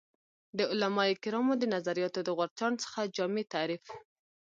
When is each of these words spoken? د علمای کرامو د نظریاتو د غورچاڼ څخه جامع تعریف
د 0.57 0.59
علمای 0.71 1.11
کرامو 1.23 1.53
د 1.57 1.63
نظریاتو 1.75 2.19
د 2.23 2.29
غورچاڼ 2.37 2.71
څخه 2.83 3.11
جامع 3.15 3.43
تعریف 3.53 3.83